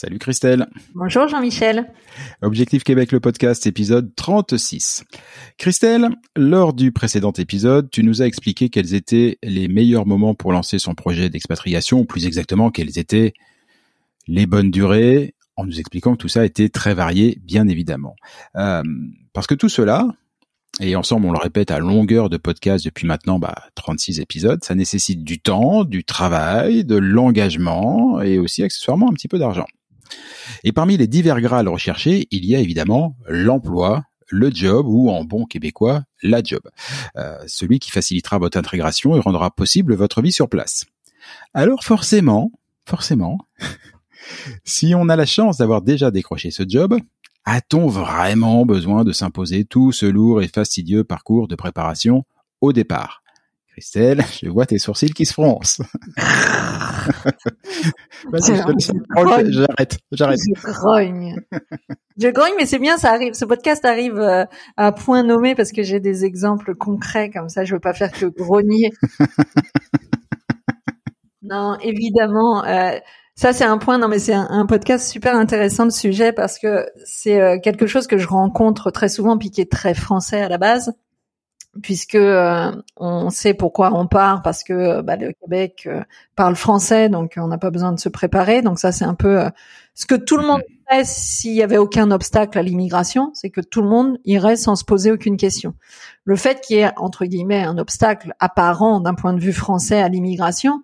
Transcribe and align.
Salut 0.00 0.18
Christelle. 0.18 0.66
Bonjour 0.94 1.28
Jean-Michel. 1.28 1.92
Objectif 2.40 2.84
Québec, 2.84 3.12
le 3.12 3.20
podcast, 3.20 3.66
épisode 3.66 4.14
36. 4.16 5.04
Christelle, 5.58 6.08
lors 6.34 6.72
du 6.72 6.90
précédent 6.90 7.32
épisode, 7.32 7.90
tu 7.90 8.02
nous 8.02 8.22
as 8.22 8.24
expliqué 8.24 8.70
quels 8.70 8.94
étaient 8.94 9.36
les 9.42 9.68
meilleurs 9.68 10.06
moments 10.06 10.34
pour 10.34 10.52
lancer 10.52 10.78
son 10.78 10.94
projet 10.94 11.28
d'expatriation, 11.28 12.00
ou 12.00 12.04
plus 12.06 12.24
exactement 12.24 12.70
quelles 12.70 12.98
étaient 12.98 13.34
les 14.26 14.46
bonnes 14.46 14.70
durées, 14.70 15.34
en 15.56 15.66
nous 15.66 15.78
expliquant 15.78 16.12
que 16.12 16.22
tout 16.22 16.28
ça 16.28 16.46
était 16.46 16.70
très 16.70 16.94
varié, 16.94 17.38
bien 17.42 17.68
évidemment. 17.68 18.16
Euh, 18.56 18.82
parce 19.34 19.46
que 19.46 19.54
tout 19.54 19.68
cela, 19.68 20.06
et 20.80 20.96
ensemble 20.96 21.26
on 21.26 21.32
le 21.32 21.38
répète 21.38 21.70
à 21.70 21.78
longueur 21.78 22.30
de 22.30 22.38
podcast 22.38 22.86
depuis 22.86 23.06
maintenant 23.06 23.38
bah, 23.38 23.64
36 23.74 24.20
épisodes, 24.20 24.64
ça 24.64 24.74
nécessite 24.74 25.24
du 25.24 25.40
temps, 25.40 25.84
du 25.84 26.04
travail, 26.04 26.86
de 26.86 26.96
l'engagement 26.96 28.22
et 28.22 28.38
aussi 28.38 28.62
accessoirement 28.62 29.10
un 29.10 29.12
petit 29.12 29.28
peu 29.28 29.38
d'argent. 29.38 29.66
Et 30.64 30.72
parmi 30.72 30.96
les 30.96 31.06
divers 31.06 31.40
grades 31.40 31.68
recherchés, 31.68 32.28
il 32.30 32.44
y 32.44 32.54
a 32.54 32.58
évidemment 32.60 33.16
l'emploi, 33.26 34.04
le 34.28 34.50
job 34.52 34.86
ou 34.88 35.10
en 35.10 35.24
bon 35.24 35.44
québécois, 35.44 36.04
la 36.22 36.42
job. 36.42 36.62
Euh, 37.16 37.36
celui 37.46 37.78
qui 37.78 37.90
facilitera 37.90 38.38
votre 38.38 38.58
intégration 38.58 39.16
et 39.16 39.20
rendra 39.20 39.50
possible 39.50 39.94
votre 39.94 40.22
vie 40.22 40.32
sur 40.32 40.48
place. 40.48 40.86
Alors 41.54 41.84
forcément, 41.84 42.52
forcément, 42.86 43.38
si 44.64 44.94
on 44.94 45.08
a 45.08 45.16
la 45.16 45.26
chance 45.26 45.58
d'avoir 45.58 45.82
déjà 45.82 46.10
décroché 46.10 46.50
ce 46.50 46.64
job, 46.66 46.98
a-t-on 47.44 47.86
vraiment 47.88 48.66
besoin 48.66 49.04
de 49.04 49.12
s'imposer 49.12 49.64
tout 49.64 49.92
ce 49.92 50.06
lourd 50.06 50.42
et 50.42 50.48
fastidieux 50.48 51.04
parcours 51.04 51.48
de 51.48 51.54
préparation 51.54 52.24
au 52.60 52.72
départ? 52.72 53.22
Christelle, 53.72 54.24
je 54.42 54.48
vois 54.48 54.66
tes 54.66 54.78
sourcils 54.78 55.12
qui 55.12 55.24
se 55.24 55.32
froncent. 55.32 55.82
j'arrête, 59.56 59.98
j'arrête. 60.10 60.12
Je 60.12 60.72
grogne. 60.72 61.36
Je 62.18 62.28
grogne, 62.28 62.52
mais 62.58 62.66
c'est 62.66 62.78
bien, 62.78 62.98
ça 62.98 63.12
arrive. 63.12 63.34
Ce 63.34 63.44
podcast 63.44 63.84
arrive 63.84 64.18
euh, 64.18 64.44
à 64.76 64.92
point 64.92 65.22
nommé 65.22 65.54
parce 65.54 65.72
que 65.72 65.82
j'ai 65.82 66.00
des 66.00 66.24
exemples 66.24 66.74
concrets 66.74 67.30
comme 67.30 67.48
ça. 67.48 67.64
Je 67.64 67.74
veux 67.74 67.80
pas 67.80 67.94
faire 67.94 68.12
que 68.12 68.26
grogner. 68.26 68.90
non, 71.42 71.78
évidemment. 71.80 72.64
Euh, 72.64 72.98
ça, 73.36 73.54
c'est 73.54 73.64
un 73.64 73.78
point. 73.78 73.98
Non, 73.98 74.08
mais 74.08 74.18
c'est 74.18 74.34
un, 74.34 74.66
podcast 74.66 75.08
super 75.08 75.34
intéressant 75.34 75.86
de 75.86 75.92
sujet 75.92 76.32
parce 76.32 76.58
que 76.58 76.86
c'est 77.04 77.40
euh, 77.40 77.58
quelque 77.58 77.86
chose 77.86 78.06
que 78.06 78.18
je 78.18 78.26
rencontre 78.26 78.90
très 78.90 79.08
souvent, 79.08 79.38
puis 79.38 79.50
qui 79.50 79.60
est 79.60 79.70
très 79.70 79.94
français 79.94 80.42
à 80.42 80.48
la 80.48 80.58
base, 80.58 80.92
puisque 81.82 82.16
euh, 82.16 82.72
on 82.96 83.30
sait 83.30 83.54
pourquoi 83.54 83.92
on 83.94 84.06
part 84.06 84.42
parce 84.42 84.64
que 84.64 85.02
bah, 85.02 85.16
le 85.16 85.32
Québec 85.32 85.84
euh, 85.86 86.02
parle 86.36 86.56
français, 86.56 87.08
donc 87.08 87.34
on 87.36 87.46
n'a 87.46 87.58
pas 87.58 87.70
besoin 87.70 87.92
de 87.92 88.00
se 88.00 88.08
préparer. 88.08 88.62
Donc 88.62 88.78
ça, 88.78 88.92
c'est 88.92 89.04
un 89.04 89.14
peu 89.14 89.44
ce 89.94 90.06
que 90.06 90.14
tout 90.14 90.36
le 90.36 90.46
monde 90.46 90.62
ferait 90.88 91.04
s'il 91.04 91.52
y 91.52 91.62
avait 91.62 91.78
aucun 91.78 92.10
obstacle 92.10 92.58
à 92.58 92.62
l'immigration, 92.62 93.30
c'est 93.34 93.50
que 93.50 93.60
tout 93.60 93.82
le 93.82 93.88
monde 93.88 94.18
irait 94.24 94.56
sans 94.56 94.76
se 94.76 94.84
poser 94.84 95.12
aucune 95.12 95.36
question. 95.36 95.74
Le 96.24 96.36
fait 96.36 96.60
qu'il 96.60 96.76
y 96.76 96.80
ait 96.80 96.90
entre 96.96 97.24
guillemets 97.24 97.62
un 97.62 97.78
obstacle 97.78 98.34
apparent 98.40 99.00
d'un 99.00 99.14
point 99.14 99.32
de 99.32 99.40
vue 99.40 99.52
français 99.52 100.00
à 100.00 100.08
l'immigration 100.08 100.82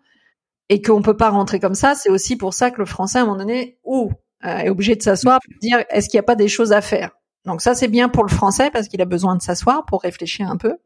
et 0.68 0.82
qu'on 0.82 1.02
peut 1.02 1.16
pas 1.16 1.30
rentrer 1.30 1.60
comme 1.60 1.74
ça, 1.74 1.94
c'est 1.94 2.10
aussi 2.10 2.36
pour 2.36 2.54
ça 2.54 2.70
que 2.70 2.78
le 2.78 2.86
français 2.86 3.18
à 3.18 3.22
un 3.22 3.24
moment 3.26 3.38
donné, 3.38 3.78
ou 3.84 4.10
euh, 4.44 4.58
est 4.58 4.68
obligé 4.68 4.96
de 4.96 5.02
s'asseoir 5.02 5.40
pour 5.44 5.58
dire 5.60 5.84
est-ce 5.90 6.08
qu'il 6.08 6.18
n'y 6.18 6.20
a 6.20 6.24
pas 6.24 6.36
des 6.36 6.48
choses 6.48 6.72
à 6.72 6.80
faire? 6.80 7.16
Donc 7.46 7.62
ça 7.62 7.74
c'est 7.74 7.88
bien 7.88 8.08
pour 8.08 8.24
le 8.24 8.28
français 8.28 8.70
parce 8.70 8.88
qu'il 8.88 9.00
a 9.00 9.04
besoin 9.04 9.36
de 9.36 9.42
s'asseoir 9.42 9.84
pour 9.86 10.02
réfléchir 10.02 10.50
un 10.50 10.56
peu. 10.56 10.76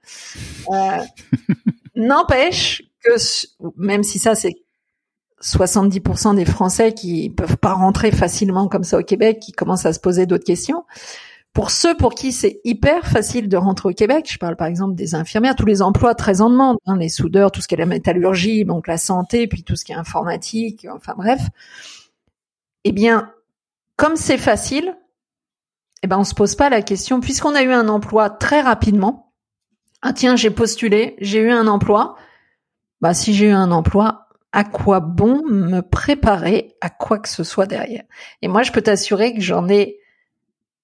Euh, 0.70 0.98
N'empêche 1.96 2.82
que 3.02 3.10
même 3.76 4.02
si 4.02 4.18
ça 4.18 4.34
c'est 4.34 4.54
70% 5.42 6.36
des 6.36 6.44
Français 6.44 6.92
qui 6.92 7.30
peuvent 7.30 7.56
pas 7.56 7.72
rentrer 7.72 8.10
facilement 8.10 8.68
comme 8.68 8.84
ça 8.84 8.98
au 8.98 9.02
Québec, 9.02 9.38
qui 9.40 9.52
commencent 9.52 9.86
à 9.86 9.92
se 9.92 10.00
poser 10.00 10.26
d'autres 10.26 10.44
questions. 10.44 10.84
Pour 11.52 11.70
ceux 11.70 11.96
pour 11.96 12.14
qui 12.14 12.30
c'est 12.30 12.60
hyper 12.62 13.06
facile 13.06 13.48
de 13.48 13.56
rentrer 13.56 13.88
au 13.88 13.92
Québec, 13.92 14.28
je 14.30 14.38
parle 14.38 14.54
par 14.54 14.68
exemple 14.68 14.94
des 14.94 15.14
infirmières, 15.14 15.56
tous 15.56 15.66
les 15.66 15.82
emplois 15.82 16.14
très 16.14 16.42
en 16.42 16.50
demande, 16.50 16.76
hein, 16.86 16.96
les 16.96 17.08
soudeurs, 17.08 17.50
tout 17.50 17.60
ce 17.60 17.66
qui 17.66 17.74
est 17.74 17.78
la 17.78 17.86
métallurgie, 17.86 18.64
donc 18.64 18.86
la 18.86 18.98
santé, 18.98 19.48
puis 19.48 19.64
tout 19.64 19.74
ce 19.74 19.84
qui 19.84 19.92
est 19.92 19.96
informatique, 19.96 20.86
enfin 20.94 21.14
bref. 21.16 21.40
Eh 22.84 22.92
bien, 22.92 23.32
comme 23.96 24.16
c'est 24.16 24.38
facile, 24.38 24.96
eh 26.02 26.06
ben 26.06 26.18
on 26.18 26.24
se 26.24 26.34
pose 26.34 26.54
pas 26.54 26.70
la 26.70 26.82
question 26.82 27.20
puisqu'on 27.20 27.54
a 27.54 27.62
eu 27.62 27.72
un 27.72 27.88
emploi 27.88 28.30
très 28.30 28.60
rapidement. 28.60 29.32
Ah 30.02 30.12
tiens, 30.12 30.36
j'ai 30.36 30.50
postulé, 30.50 31.16
j'ai 31.20 31.40
eu 31.40 31.50
un 31.50 31.66
emploi. 31.66 32.16
Bah 33.00 33.14
si 33.14 33.34
j'ai 33.34 33.46
eu 33.48 33.52
un 33.52 33.70
emploi, 33.70 34.28
à 34.52 34.64
quoi 34.64 35.00
bon 35.00 35.42
me 35.46 35.80
préparer 35.80 36.76
à 36.80 36.90
quoi 36.90 37.18
que 37.18 37.28
ce 37.28 37.44
soit 37.44 37.66
derrière? 37.66 38.04
Et 38.42 38.48
moi, 38.48 38.62
je 38.62 38.72
peux 38.72 38.82
t'assurer 38.82 39.34
que 39.34 39.40
j'en 39.40 39.68
ai 39.68 40.00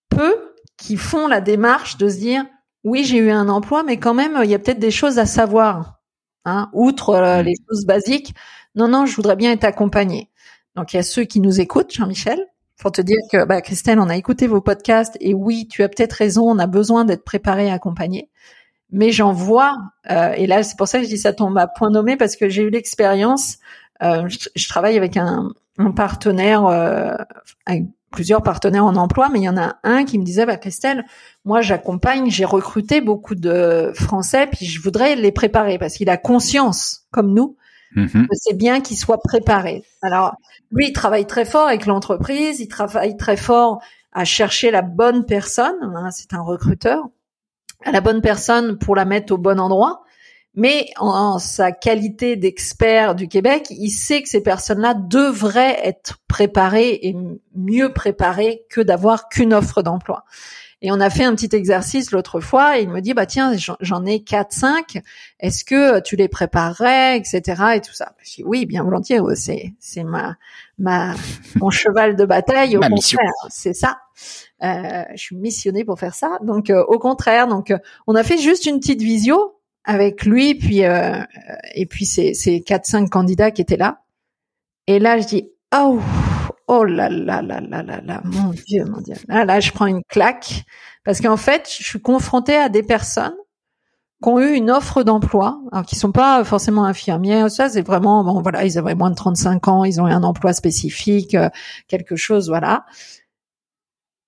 peu 0.09 0.53
qui 0.77 0.97
font 0.97 1.27
la 1.27 1.41
démarche 1.41 1.97
de 1.97 2.09
se 2.09 2.19
dire 2.19 2.45
oui 2.85 3.05
j'ai 3.05 3.19
eu 3.19 3.31
un 3.31 3.49
emploi 3.49 3.83
mais 3.83 3.99
quand 3.99 4.15
même 4.15 4.39
il 4.45 4.51
y 4.51 4.55
a 4.55 4.59
peut-être 4.59 4.79
des 4.79 4.91
choses 4.91 5.19
à 5.19 5.27
savoir 5.27 6.01
hein, 6.45 6.71
outre 6.73 7.11
euh, 7.11 7.43
mm. 7.43 7.47
les 7.47 7.55
choses 7.69 7.87
basiques 7.87 8.35
non 8.75 8.89
non 8.89 9.07
je 9.07 9.17
voudrais 9.17 9.37
bien 9.37 9.53
être 9.53 9.65
accompagné 9.65 10.31
donc 10.75 10.93
il 10.93 10.97
y 10.97 10.99
a 10.99 11.03
ceux 11.03 11.25
qui 11.25 11.41
nous 11.41 11.61
écoutent 11.61 11.93
Jean-Michel 11.93 12.47
pour 12.79 12.93
te 12.93 13.01
dire 13.01 13.19
que 13.31 13.45
bah, 13.45 13.61
Christelle 13.61 13.99
on 13.99 14.09
a 14.09 14.17
écouté 14.17 14.47
vos 14.47 14.61
podcasts 14.61 15.17
et 15.21 15.35
oui 15.35 15.67
tu 15.69 15.83
as 15.83 15.89
peut-être 15.89 16.13
raison 16.13 16.49
on 16.49 16.59
a 16.59 16.67
besoin 16.67 17.05
d'être 17.05 17.25
préparé 17.25 17.67
et 17.67 17.71
accompagné. 17.71 18.31
Mais 18.93 19.11
j'en 19.11 19.33
vois 19.33 19.77
euh, 20.11 20.33
et 20.33 20.47
là 20.47 20.63
c'est 20.63 20.77
pour 20.77 20.89
ça 20.89 20.99
que 20.99 21.05
je 21.05 21.11
dis 21.11 21.19
ça 21.19 21.33
tombe 21.33 21.57
à 21.59 21.67
point 21.67 21.91
nommé 21.91 22.17
parce 22.17 22.37
que 22.37 22.49
j'ai 22.49 22.63
eu 22.63 22.71
l'expérience 22.71 23.59
euh, 24.03 24.29
je, 24.29 24.69
travaille 24.69 24.97
avec 24.97 25.17
un, 25.17 25.53
un 25.79 25.91
partenaire 25.91 26.67
euh, 26.67 27.15
plusieurs 28.17 28.43
partenaires 28.43 28.85
en 28.85 28.97
emploi, 28.97 29.29
mais 29.29 29.41
il 29.41 29.45
y 29.45 29.49
en 29.49 29.59
a 29.59 29.77
un 29.85 30.05
qui 30.05 30.19
me 30.19 30.25
disait, 30.25 30.47
bah, 30.47 30.57
Christelle, 30.57 31.05
moi 31.45 31.61
j'accompagne, 31.61 32.31
j'ai 32.31 32.47
recruté 32.47 33.01
beaucoup 33.01 33.35
de 33.35 33.93
Français, 33.95 34.47
puis 34.51 34.65
je 34.65 34.81
voudrais 34.81 35.17
les 35.17 35.33
préparer 35.33 35.79
parce 35.79 35.95
qu'il 35.95 36.09
a 36.09 36.17
conscience, 36.17 37.07
comme 37.11 37.35
nous, 37.35 37.57
mm-hmm. 37.97 38.27
c'est 38.33 38.57
bien 38.57 38.81
qu'ils 38.81 38.97
soient 38.97 39.21
préparés. 39.21 39.83
Alors, 40.03 40.37
lui, 40.71 40.89
il 40.89 40.93
travaille 40.93 41.27
très 41.27 41.45
fort 41.45 41.69
avec 41.69 41.87
l'entreprise, 41.87 42.61
il 42.61 42.69
travaille 42.69 43.17
très 43.17 43.37
fort 43.37 43.81
à 44.13 44.25
chercher 44.25 44.71
la 44.71 44.83
bonne 44.83 45.27
personne, 45.27 45.77
hein, 45.83 46.11
c'est 46.11 46.33
un 46.33 46.43
recruteur, 46.43 47.05
à 47.85 47.93
la 47.93 48.01
bonne 48.01 48.23
personne 48.23 48.79
pour 48.79 48.97
la 48.97 49.05
mettre 49.05 49.33
au 49.33 49.39
bon 49.39 49.61
endroit. 49.61 50.03
Mais 50.55 50.87
en, 50.97 51.39
sa 51.39 51.71
qualité 51.71 52.35
d'expert 52.37 53.15
du 53.15 53.29
Québec, 53.29 53.67
il 53.69 53.91
sait 53.91 54.23
que 54.23 54.29
ces 54.29 54.43
personnes-là 54.43 54.95
devraient 54.95 55.79
être 55.87 56.17
préparées 56.29 56.99
et 57.03 57.15
mieux 57.55 57.93
préparées 57.93 58.65
que 58.71 58.81
d'avoir 58.81 59.29
qu'une 59.29 59.53
offre 59.53 59.83
d'emploi. 59.83 60.25
Et 60.83 60.93
on 60.93 61.01
a 61.01 61.09
fait 61.09 61.25
un 61.25 61.35
petit 61.35 61.55
exercice 61.57 62.11
l'autre 62.11 62.41
fois 62.41 62.79
et 62.79 62.83
il 62.83 62.91
me 62.91 63.01
dit 63.01 63.15
bah 63.15 63.25
tiens 63.25 63.55
j'en 63.81 64.05
ai 64.05 64.23
quatre 64.23 64.53
cinq. 64.53 65.01
Est-ce 65.41 65.65
que 65.65 66.01
tu 66.01 66.17
les 66.17 66.29
préparerais 66.29 67.17
etc 67.17 67.63
et 67.77 67.81
tout 67.81 67.95
ça. 67.95 68.15
Je 68.23 68.37
dis 68.37 68.45
oui 68.45 68.67
bien 68.67 68.85
volontiers. 68.85 69.19
C'est 69.35 69.75
c'est 69.81 70.05
ma 70.05 70.37
ma 70.79 71.15
mon 71.57 71.71
cheval 71.71 72.15
de 72.15 72.27
bataille 72.27 72.77
au 72.77 72.81
contraire 72.81 73.33
c'est 73.49 73.73
ça. 73.73 73.99
Euh, 74.63 75.05
je 75.15 75.23
suis 75.23 75.37
missionnée 75.37 75.85
pour 75.85 75.99
faire 75.99 76.15
ça. 76.15 76.39
Donc 76.43 76.69
euh, 76.69 76.85
au 76.89 76.99
contraire 76.99 77.49
donc 77.49 77.71
euh, 77.71 77.79
on 78.07 78.15
a 78.15 78.23
fait 78.23 78.39
juste 78.39 78.67
une 78.67 78.79
petite 78.79 79.01
visio 79.01 79.59
avec 79.85 80.27
lui 80.27 80.55
puis 80.57 80.85
euh, 80.85 81.23
et 81.75 81.87
puis 81.87 82.05
ces 82.05 82.63
quatre 82.67 82.85
cinq 82.85 83.09
candidats 83.09 83.51
qui 83.51 83.63
étaient 83.63 83.79
là. 83.79 84.03
Et 84.87 84.99
là 84.99 85.19
je 85.19 85.27
dis 85.27 85.51
oh 85.75 86.01
oh 86.69 86.85
là 86.85 87.09
là 87.09 87.43
là 87.43 87.61
là 87.61 87.83
là 87.83 88.01
là, 88.01 88.21
mon 88.25 88.51
Dieu, 88.51 88.85
mon 88.85 89.01
Dieu. 89.01 89.15
Là, 89.29 89.45
là, 89.45 89.61
je 89.61 89.73
prends 89.73 89.87
une 89.87 90.03
claque 90.09 90.65
parce 91.05 91.21
qu'en 91.21 91.37
fait, 91.37 91.69
je 91.79 91.85
suis 91.85 92.01
confrontée 92.01 92.57
à 92.57 92.69
des 92.69 92.83
personnes 92.83 93.35
qui 94.23 94.29
ont 94.29 94.41
eu 94.41 94.55
une 94.55 94.71
offre 94.71 95.03
d'emploi, 95.03 95.61
alors 95.73 95.85
qui 95.85 95.95
sont 95.95 96.13
pas 96.13 96.43
forcément 96.45 96.85
infirmières, 96.85 97.51
ça 97.51 97.69
c'est 97.69 97.83
vraiment 97.83 98.25
bon 98.25 98.41
voilà, 98.41 98.65
ils 98.65 98.79
avaient 98.79 98.95
moins 98.95 99.11
de 99.11 99.15
35 99.15 99.69
ans, 99.69 99.85
ils 99.85 100.01
ont 100.01 100.09
eu 100.09 100.13
un 100.13 100.23
emploi 100.23 100.53
spécifique, 100.53 101.35
euh, 101.35 101.51
quelque 101.87 102.17
chose 102.17 102.49
voilà. 102.49 102.87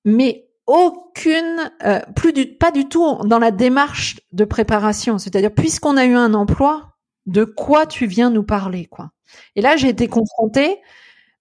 Mais 0.04 0.48
aucune 0.66 1.70
euh, 1.84 2.00
plus 2.14 2.32
du 2.32 2.46
pas 2.46 2.70
du 2.70 2.88
tout 2.88 3.16
dans 3.24 3.38
la 3.38 3.50
démarche 3.50 4.20
de 4.32 4.44
préparation, 4.44 5.18
c'est-à-dire 5.18 5.52
puisqu'on 5.52 5.96
a 5.96 6.04
eu 6.04 6.14
un 6.14 6.34
emploi, 6.34 6.94
de 7.26 7.44
quoi 7.44 7.86
tu 7.86 8.06
viens 8.06 8.30
nous 8.30 8.44
parler 8.44 8.86
quoi? 8.86 9.10
Et 9.56 9.62
là, 9.62 9.76
j'ai 9.76 9.88
été 9.88 10.08
confrontée 10.08 10.78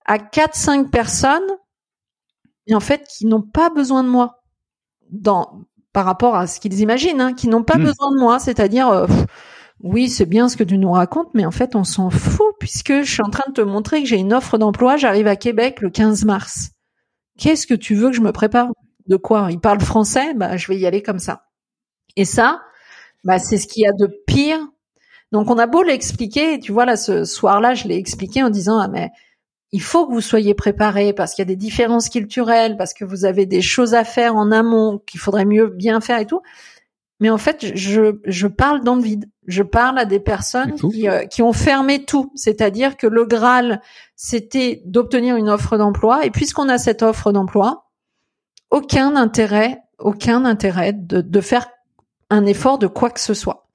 à 0.07 0.19
quatre 0.19 0.55
cinq 0.55 0.89
personnes 0.89 1.47
et 2.65 2.75
en 2.75 2.79
fait 2.79 3.07
qui 3.07 3.25
n'ont 3.25 3.41
pas 3.41 3.69
besoin 3.69 4.03
de 4.03 4.09
moi 4.09 4.41
dans 5.09 5.61
par 5.93 6.05
rapport 6.05 6.35
à 6.35 6.45
ce 6.47 6.59
qu'ils 6.59 6.79
imaginent, 6.79 7.21
hein, 7.21 7.33
qui 7.33 7.47
n'ont 7.47 7.63
pas 7.63 7.77
hmm. 7.77 7.83
besoin 7.83 8.11
de 8.11 8.19
moi, 8.19 8.39
c'est-à-dire 8.39 8.89
euh, 8.89 9.07
oui 9.81 10.09
c'est 10.09 10.25
bien 10.25 10.49
ce 10.49 10.57
que 10.57 10.63
tu 10.63 10.77
nous 10.77 10.91
racontes, 10.91 11.29
mais 11.33 11.45
en 11.45 11.51
fait 11.51 11.75
on 11.75 11.83
s'en 11.83 12.09
fout 12.09 12.55
puisque 12.59 13.01
je 13.01 13.11
suis 13.11 13.23
en 13.23 13.29
train 13.29 13.49
de 13.49 13.53
te 13.53 13.61
montrer 13.61 14.01
que 14.01 14.07
j'ai 14.07 14.17
une 14.17 14.33
offre 14.33 14.57
d'emploi, 14.57 14.97
j'arrive 14.97 15.27
à 15.27 15.35
Québec 15.35 15.81
le 15.81 15.89
15 15.89 16.25
mars. 16.25 16.71
Qu'est-ce 17.37 17.67
que 17.67 17.73
tu 17.73 17.95
veux 17.95 18.09
que 18.09 18.15
je 18.15 18.21
me 18.21 18.31
prépare? 18.31 18.69
De 19.07 19.15
quoi? 19.15 19.47
Ils 19.51 19.59
parlent 19.59 19.81
français, 19.81 20.33
bah 20.33 20.57
je 20.57 20.67
vais 20.67 20.77
y 20.77 20.85
aller 20.85 21.01
comme 21.01 21.19
ça. 21.19 21.45
Et 22.15 22.25
ça, 22.25 22.61
bah 23.23 23.39
c'est 23.39 23.57
ce 23.57 23.67
qu'il 23.67 23.83
y 23.83 23.87
a 23.87 23.93
de 23.93 24.07
pire. 24.27 24.59
Donc 25.31 25.49
on 25.49 25.57
a 25.57 25.67
beau 25.67 25.83
l'expliquer, 25.83 26.59
tu 26.59 26.71
vois 26.71 26.85
là 26.85 26.97
ce 26.97 27.25
soir-là, 27.25 27.73
je 27.73 27.87
l'ai 27.87 27.97
expliqué 27.97 28.43
en 28.43 28.49
disant 28.49 28.79
ah 28.79 28.87
mais 28.87 29.09
il 29.71 29.81
faut 29.81 30.07
que 30.07 30.13
vous 30.13 30.21
soyez 30.21 30.53
préparés 30.53 31.13
parce 31.13 31.33
qu'il 31.33 31.41
y 31.41 31.47
a 31.47 31.53
des 31.53 31.55
différences 31.55 32.09
culturelles, 32.09 32.77
parce 32.77 32.93
que 32.93 33.05
vous 33.05 33.25
avez 33.25 33.45
des 33.45 33.61
choses 33.61 33.93
à 33.93 34.03
faire 34.03 34.35
en 34.35 34.51
amont 34.51 34.99
qu'il 35.05 35.19
faudrait 35.19 35.45
mieux 35.45 35.67
bien 35.67 35.99
faire 35.99 36.19
et 36.19 36.25
tout. 36.25 36.41
Mais 37.19 37.29
en 37.29 37.37
fait, 37.37 37.75
je, 37.75 38.19
je 38.25 38.47
parle 38.47 38.83
dans 38.83 38.95
le 38.95 39.01
vide. 39.01 39.25
Je 39.47 39.63
parle 39.63 39.97
à 39.97 40.05
des 40.05 40.19
personnes 40.19 40.75
qui, 40.75 41.09
euh, 41.09 41.25
qui 41.25 41.41
ont 41.41 41.53
fermé 41.53 42.05
tout. 42.05 42.31
C'est-à-dire 42.35 42.95
que 42.95 43.07
le 43.07 43.25
Graal, 43.25 43.81
c'était 44.15 44.83
d'obtenir 44.85 45.35
une 45.35 45.49
offre 45.49 45.77
d'emploi. 45.77 46.25
Et 46.25 46.31
puisqu'on 46.31 46.69
a 46.69 46.77
cette 46.77 47.01
offre 47.01 47.31
d'emploi, 47.31 47.89
aucun 48.69 49.15
intérêt, 49.15 49.81
aucun 49.97 50.45
intérêt 50.45 50.93
de, 50.93 51.21
de 51.21 51.41
faire 51.41 51.67
un 52.29 52.45
effort 52.45 52.77
de 52.77 52.87
quoi 52.87 53.09
que 53.09 53.19
ce 53.19 53.33
soit. 53.33 53.67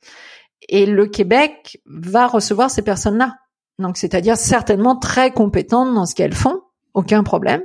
Et 0.69 0.87
le 0.87 1.06
Québec 1.06 1.81
va 1.87 2.29
recevoir 2.29 2.71
ces 2.71 2.83
personnes-là. 2.83 3.35
Donc, 3.82 3.96
c'est-à-dire 3.96 4.37
certainement 4.37 4.96
très 4.96 5.31
compétentes 5.31 5.94
dans 5.94 6.06
ce 6.06 6.14
qu'elles 6.14 6.34
font, 6.34 6.62
aucun 6.94 7.23
problème. 7.23 7.62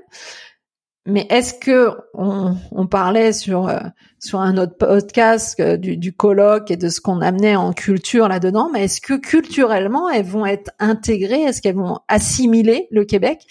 Mais 1.09 1.25
est-ce 1.29 1.53
que 1.53 1.91
on, 2.13 2.85
parlait 2.85 3.31
sur 3.31 3.69
euh, 3.69 3.79
sur 4.19 4.41
un 4.41 4.57
autre 4.57 4.75
podcast 4.75 5.57
euh, 5.61 5.77
du, 5.77 6.11
colloque 6.11 6.69
et 6.69 6.75
de 6.75 6.89
ce 6.89 6.99
qu'on 6.99 7.21
amenait 7.21 7.55
en 7.55 7.71
culture 7.71 8.27
là-dedans, 8.27 8.69
mais 8.73 8.83
est-ce 8.83 8.99
que 8.99 9.13
culturellement 9.13 10.09
elles 10.09 10.25
vont 10.25 10.45
être 10.45 10.69
intégrées, 10.79 11.43
est-ce 11.43 11.61
qu'elles 11.61 11.77
vont 11.77 11.99
assimiler 12.09 12.89
le 12.91 13.05
Québec? 13.05 13.47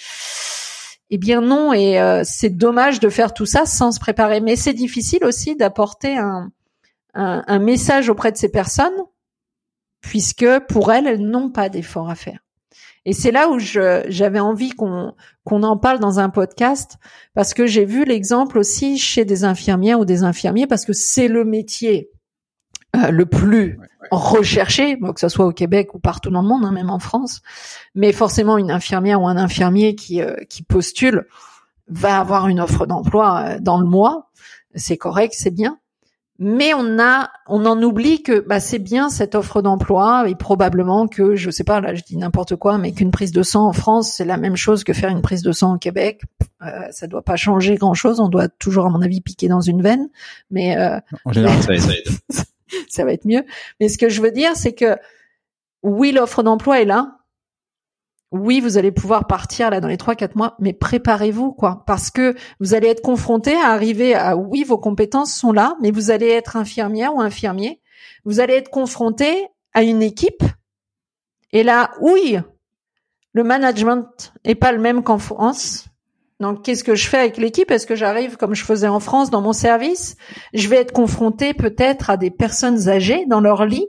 Eh 1.09 1.17
bien 1.17 1.41
non, 1.41 1.73
et 1.73 1.99
euh, 1.99 2.25
c'est 2.25 2.51
dommage 2.51 3.01
de 3.01 3.09
faire 3.09 3.33
tout 3.33 3.47
ça 3.47 3.65
sans 3.65 3.91
se 3.91 4.01
préparer. 4.01 4.43
Mais 4.43 4.57
c'est 4.57 4.75
difficile 4.75 5.25
aussi 5.25 5.57
d'apporter 5.57 6.19
un, 6.19 6.51
un, 7.15 7.43
un 7.47 7.59
message 7.59 8.11
auprès 8.11 8.33
de 8.33 8.37
ces 8.37 8.51
personnes, 8.51 9.03
puisque 10.03 10.59
pour 10.69 10.93
elles, 10.93 11.07
elles 11.07 11.27
n'ont 11.27 11.49
pas 11.49 11.71
d'effort 11.71 12.11
à 12.11 12.17
faire. 12.17 12.41
Et 13.07 13.13
c'est 13.13 13.31
là 13.31 13.49
où 13.49 13.59
j'avais 13.61 14.41
envie 14.41 14.71
qu'on 14.71 15.15
qu'on 15.45 15.63
en 15.63 15.77
parle 15.77 16.01
dans 16.01 16.19
un 16.19 16.29
podcast 16.29 16.99
parce 17.35 17.55
que 17.55 17.65
j'ai 17.65 17.85
vu 17.85 18.05
l'exemple 18.05 18.59
aussi 18.59 18.99
chez 18.99 19.25
des 19.25 19.45
infirmières 19.45 20.01
ou 20.01 20.05
des 20.05 20.25
infirmiers 20.25 20.67
parce 20.67 20.85
que 20.85 20.93
c'est 20.93 21.29
le 21.29 21.45
métier 21.45 22.11
euh, 22.97 23.13
le 23.13 23.25
plus 23.25 23.79
recherché, 24.11 24.99
que 24.99 25.21
ce 25.21 25.29
soit 25.29 25.47
au 25.47 25.53
Québec 25.53 25.95
ou 25.95 26.01
partout 26.01 26.31
dans 26.31 26.43
le 26.43 26.49
monde, 26.49 26.65
hein, 26.65 26.73
même 26.73 26.91
en 26.91 26.99
France. 26.99 27.43
Mais 27.95 28.13
forcément, 28.13 28.59
une 28.59 28.73
infirmière 28.73 29.23
ou 29.23 29.29
un 29.29 29.37
infirmier 29.37 29.95
qui 29.95 30.21
euh, 30.21 30.35
qui 30.51 30.65
postule 30.65 31.29
va 31.87 32.19
avoir 32.19 32.49
une 32.49 32.59
offre 32.59 32.87
d'emploi 32.87 33.45
euh, 33.45 33.59
dans 33.61 33.79
le 33.79 33.87
mois. 33.87 34.33
C'est 34.75 34.97
correct, 34.97 35.33
c'est 35.39 35.53
bien 35.53 35.79
mais 36.39 36.75
on 36.75 36.99
a, 36.99 37.31
on 37.47 37.65
en 37.65 37.83
oublie 37.83 38.23
que 38.23 38.41
bah, 38.41 38.61
c'est 38.61 38.79
bien 38.79 39.09
cette 39.09 39.35
offre 39.35 39.63
d'emploi 39.63 40.29
et 40.29 40.35
probablement 40.35 41.09
que, 41.09 41.35
je 41.35 41.51
sais 41.51 41.65
pas, 41.65 41.81
là 41.81 41.95
je 41.95 42.03
dis 42.03 42.17
n'importe 42.17 42.57
quoi, 42.57 42.79
mais 42.79 42.93
qu'une 42.93 43.11
prise 43.11 43.33
de 43.33 43.43
sang 43.43 43.67
en 43.67 43.73
France 43.73 44.13
c'est 44.13 44.25
la 44.25 44.37
même 44.37 44.57
chose 44.57 44.85
que 44.85 44.93
faire 44.93 45.11
une 45.11 45.23
prise 45.23 45.43
de 45.43 45.53
sang 45.53 45.75
au 45.75 45.79
Québec. 45.79 46.23
Euh, 46.63 46.89
ça 46.91 47.07
doit 47.07 47.23
pas 47.23 47.37
changer 47.37 47.77
grand 47.77 47.95
chose. 47.95 48.21
On 48.21 48.29
doit 48.29 48.49
toujours, 48.49 48.87
à 48.87 48.91
mon 48.91 49.03
avis, 49.03 49.21
piquer 49.21 49.49
dans 49.49 49.61
une 49.61 49.83
veine, 49.83 50.09
mais 50.51 50.77
euh, 50.77 50.99
en 51.25 51.33
général 51.33 51.63
ça, 51.63 51.77
ça 51.77 51.93
aide. 51.93 52.09
ça 52.89 53.05
va 53.05 53.13
être 53.13 53.27
mieux. 53.27 53.45
Mais 53.81 53.89
ce 53.89 53.99
que 53.99 54.09
je 54.09 54.21
veux 54.21 54.31
dire, 54.31 54.57
c'est 54.57 54.73
que 54.73 54.97
oui, 55.83 56.13
l'offre 56.13 56.43
d'emploi 56.43 56.81
est 56.81 56.85
là, 56.85 57.19
oui, 58.33 58.61
vous 58.61 58.77
allez 58.77 58.93
pouvoir 58.93 59.27
partir 59.27 59.71
là 59.71 59.81
dans 59.81 59.89
les 59.89 59.97
trois 59.97 60.15
quatre 60.15 60.37
mois, 60.37 60.57
mais 60.59 60.73
préparez-vous 60.73 61.53
quoi, 61.53 61.85
parce 61.87 62.11
que 62.11 62.35
vous 62.61 62.75
allez 62.75 62.89
être 62.89 63.03
confronté 63.03 63.55
à 63.55 63.69
arriver 63.69 64.15
à 64.15 64.37
oui, 64.37 64.65
vos 64.65 64.79
compétences 64.79 65.35
sont 65.35 65.53
là, 65.53 65.77
mais 65.81 65.91
vous 65.91 66.11
allez 66.11 66.29
être 66.29 66.57
infirmière 66.57 67.15
ou 67.15 67.21
infirmier, 67.21 67.81
vous 68.25 68.41
allez 68.41 68.55
être 68.55 68.71
confronté 68.71 69.47
à 69.73 69.83
une 69.83 70.03
équipe, 70.03 70.43
et 71.53 71.63
là, 71.63 71.93
oui, 72.01 72.39
le 73.33 73.45
management 73.45 74.33
est 74.45 74.55
pas 74.55 74.73
le 74.73 74.79
même 74.79 75.03
qu'en 75.03 75.19
France. 75.19 75.87
Donc, 76.41 76.63
qu'est-ce 76.65 76.85
que 76.85 76.95
je 76.95 77.09
fais 77.09 77.19
avec 77.19 77.39
l'équipe? 77.39 77.71
Est-ce 77.71 77.87
que 77.87 77.95
j'arrive 77.95 78.37
comme 78.37 78.55
je 78.55 78.65
faisais 78.65 78.89
en 78.89 79.01
France 79.01 79.31
dans 79.31 79.41
mon 79.41 79.55
service? 79.55 80.17
Je 80.53 80.69
vais 80.69 80.77
être 80.77 80.93
confronté 80.93 81.55
peut-être 81.55 82.11
à 82.11 82.17
des 82.17 82.31
personnes 82.31 82.89
âgées 82.89 83.25
dans 83.27 83.41
leur 83.41 83.65
lit 83.65 83.87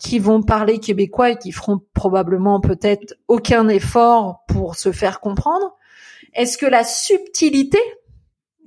qui 0.00 0.18
vont 0.18 0.42
parler 0.42 0.80
québécois 0.80 1.30
et 1.30 1.36
qui 1.36 1.52
feront 1.52 1.80
probablement 1.94 2.60
peut-être 2.60 3.14
aucun 3.28 3.68
effort 3.68 4.44
pour 4.48 4.74
se 4.74 4.92
faire 4.92 5.20
comprendre. 5.20 5.76
Est-ce 6.32 6.56
que 6.56 6.66
la 6.66 6.84
subtilité, 6.84 7.78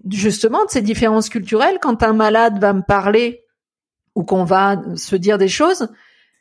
justement, 0.10 0.63
de 0.63 0.70
ces 0.70 0.84
différences 0.84 1.30
culturelles, 1.30 1.80
quand 1.82 2.04
un 2.04 2.13
malade 2.13 2.60
va 2.60 2.72
me 2.74 2.84
parler 2.84 3.46
ou 4.13 4.24
qu'on 4.24 4.44
va 4.44 4.80
se 4.96 5.16
dire 5.16 5.40
des 5.40 5.48
choses, 5.48 5.90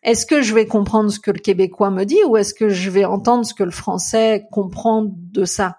est-ce 0.03 0.27
que 0.27 0.43
je 0.43 0.55
vais 0.55 0.67
comprendre 0.67 1.11
ce 1.11 1.21
que 1.21 1.31
le 1.31 1.39
québécois 1.39 1.91
me 1.91 2.05
dit 2.05 2.23
ou 2.27 2.37
est-ce 2.37 2.53
que 2.53 2.69
je 2.69 2.91
vais 2.91 3.07
entendre 3.07 3.47
ce 3.47 3.55
que 3.55 3.65
le 3.65 3.71
français 3.71 4.47
comprend 4.53 5.07
de 5.09 5.47
ça? 5.47 5.79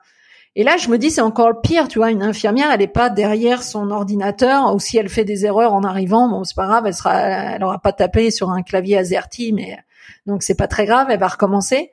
Et 0.55 0.63
là, 0.63 0.77
je 0.77 0.89
me 0.89 0.98
dis, 0.98 1.10
c'est 1.10 1.22
encore 1.22 1.62
pire, 1.62 1.88
tu 1.88 1.98
vois, 1.98 2.12
une 2.12 2.22
infirmière, 2.22 2.69
elle 2.72 2.81
est 2.81 2.88
pas 2.88 3.10
derrière 3.10 3.63
son 3.63 3.89
ordinateur, 3.89 4.74
ou 4.75 4.79
si 4.79 4.98
elle 4.98 5.10
fait 5.10 5.25
des 5.25 5.45
erreurs 5.45 5.74
en 5.74 5.83
arrivant, 5.83 6.29
bon, 6.29 6.43
c'est 6.43 6.55
pas 6.55 6.67
grave, 6.67 6.86
elle 6.86 6.93
sera, 6.93 7.15
elle 7.15 7.63
aura 7.63 7.79
pas 7.79 7.91
tapé 7.91 8.29
sur 8.29 8.51
un 8.51 8.62
clavier 8.62 9.00
AZERTY, 9.00 9.53
mais 9.53 9.79
donc 10.27 10.43
c'est 10.43 10.55
pas 10.55 10.67
très 10.67 10.86
grave, 10.86 11.07
elle 11.10 11.19
va 11.19 11.27
recommencer. 11.27 11.91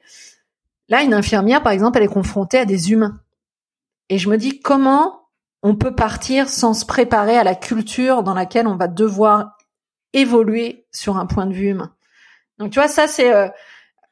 Là, 0.90 1.02
une 1.02 1.14
infirmière, 1.14 1.62
par 1.62 1.72
exemple, 1.72 1.98
elle 1.98 2.04
est 2.04 2.08
confrontée 2.08 2.58
à 2.58 2.64
des 2.66 2.92
humains. 2.92 3.20
Et 4.10 4.18
je 4.18 4.28
me 4.28 4.36
dis, 4.36 4.60
comment 4.60 5.28
on 5.62 5.76
peut 5.76 5.94
partir 5.94 6.48
sans 6.48 6.74
se 6.74 6.84
préparer 6.84 7.38
à 7.38 7.44
la 7.44 7.54
culture 7.54 8.22
dans 8.22 8.34
laquelle 8.34 8.66
on 8.66 8.76
va 8.76 8.88
devoir 8.88 9.56
évoluer 10.12 10.86
sur 10.90 11.16
un 11.16 11.26
point 11.26 11.46
de 11.46 11.54
vue 11.54 11.68
humain? 11.68 11.94
Donc, 12.58 12.72
tu 12.72 12.78
vois, 12.78 12.88
ça, 12.88 13.06
c'est, 13.06 13.32
euh, 13.32 13.48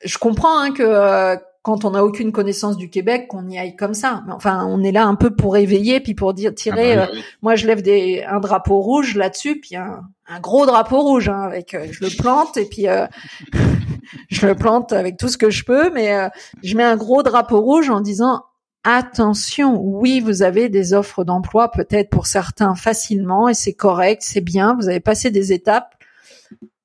je 0.04 0.16
comprends 0.16 0.58
hein, 0.58 0.72
que 0.72 0.84
euh, 0.84 1.36
quand 1.62 1.84
on 1.84 1.90
n'a 1.90 2.04
aucune 2.04 2.32
connaissance 2.32 2.76
du 2.76 2.88
Québec 2.88 3.26
qu'on 3.28 3.48
y 3.48 3.58
aille 3.58 3.76
comme 3.76 3.94
ça. 3.94 4.22
Enfin, 4.30 4.66
on 4.68 4.82
est 4.82 4.92
là 4.92 5.04
un 5.04 5.16
peu 5.16 5.34
pour 5.34 5.56
éveiller, 5.56 6.00
puis 6.00 6.14
pour 6.14 6.32
dire 6.34 6.54
tirer. 6.54 6.92
Ah 6.92 7.06
bah 7.06 7.12
euh, 7.12 7.20
moi, 7.42 7.56
je 7.56 7.66
lève 7.66 7.82
des 7.82 8.24
un 8.26 8.40
drapeau 8.40 8.80
rouge 8.80 9.14
là-dessus, 9.16 9.60
puis 9.60 9.76
un, 9.76 10.02
un, 10.28 10.40
gros 10.40 10.66
drapeau 10.66 11.00
rouge 11.00 11.28
hein, 11.28 11.42
avec. 11.42 11.74
Euh, 11.74 11.86
je 11.90 12.04
le 12.04 12.10
plante 12.16 12.56
et 12.56 12.64
puis 12.64 12.88
euh, 12.88 13.06
je 14.28 14.46
le 14.46 14.54
plante 14.54 14.92
avec 14.92 15.16
tout 15.16 15.28
ce 15.28 15.36
que 15.36 15.50
je 15.50 15.64
peux, 15.64 15.90
mais 15.92 16.30
je 16.62 16.76
mets 16.76 16.84
un 16.84 16.96
gros 16.96 17.22
drapeau 17.22 17.60
rouge 17.60 17.90
en 17.90 18.00
disant 18.00 18.44
attention. 18.84 19.80
Oui, 19.80 20.20
vous 20.20 20.42
avez 20.42 20.68
des 20.68 20.94
offres 20.94 21.24
d'emploi 21.24 21.70
peut-être 21.70 22.08
pour 22.08 22.26
certains 22.26 22.74
facilement 22.76 23.48
et 23.48 23.54
c'est 23.54 23.74
correct, 23.74 24.22
c'est 24.24 24.40
bien. 24.40 24.76
Vous 24.78 24.88
avez 24.88 25.00
passé 25.00 25.30
des 25.30 25.52
étapes 25.52 25.94